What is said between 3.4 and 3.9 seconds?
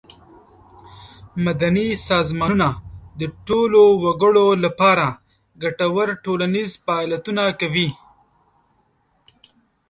ټولو